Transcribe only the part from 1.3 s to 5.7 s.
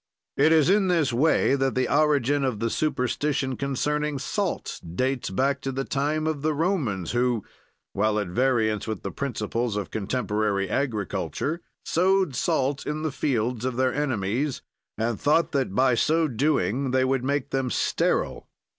that the origin of the superstition concerning salt dates back